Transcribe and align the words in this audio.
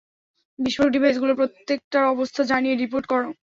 বিস্ফোরক 0.59 0.91
ডিভাইসগুলোর 0.91 1.39
প্রত্যেকটার 1.39 2.03
অবস্থা 2.13 2.41
জানিয়ে 2.51 2.75
রিপোর্ট 2.75 3.05
করো। 3.07 3.29